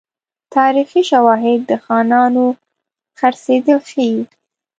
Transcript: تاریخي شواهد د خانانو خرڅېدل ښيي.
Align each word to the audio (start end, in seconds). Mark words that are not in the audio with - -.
تاریخي 0.55 1.01
شواهد 1.11 1.59
د 1.69 1.71
خانانو 1.85 2.45
خرڅېدل 3.19 3.79
ښيي. 3.89 4.19